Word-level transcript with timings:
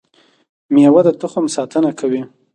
مېوه 0.73 1.01
د 1.05 1.09
تخم 1.21 1.45
ساتنه 1.55 1.91
کوي 1.99 2.21